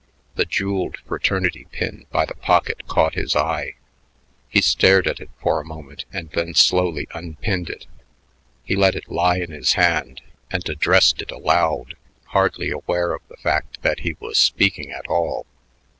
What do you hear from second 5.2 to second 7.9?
for a moment and then slowly unpinned it.